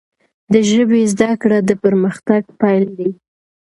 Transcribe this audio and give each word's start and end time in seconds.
د 0.53 0.53
ژبي 0.69 1.01
زده 1.13 1.31
کړه، 1.41 1.57
د 1.69 1.71
پرمختګ 1.83 2.41
پیل 2.61 2.83
دی. 2.97 3.09